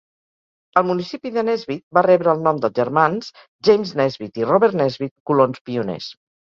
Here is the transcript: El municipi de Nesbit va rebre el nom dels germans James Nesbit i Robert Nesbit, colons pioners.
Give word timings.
El 0.79 0.85
municipi 0.91 1.31
de 1.35 1.43
Nesbit 1.49 1.83
va 1.99 2.03
rebre 2.09 2.33
el 2.35 2.43
nom 2.47 2.63
dels 2.65 2.75
germans 2.81 3.31
James 3.71 3.95
Nesbit 4.03 4.43
i 4.45 4.53
Robert 4.53 4.83
Nesbit, 4.85 5.19
colons 5.33 5.67
pioners. 5.71 6.15